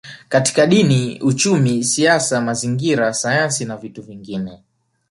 Katika 0.29 0.65
Dini 0.67 1.19
Uchumi 1.21 1.83
Siasa 1.83 2.41
Mazingira 2.41 3.13
Sayansi 3.13 3.65
na 3.65 3.77
vitu 3.77 4.01
vingine 4.03 4.63